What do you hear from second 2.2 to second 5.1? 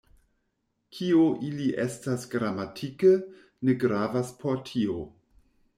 gramatike, ne gravas por tio.